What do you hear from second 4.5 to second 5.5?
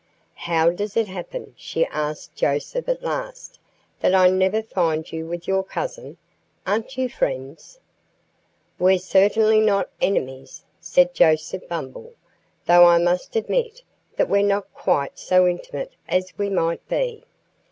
find you with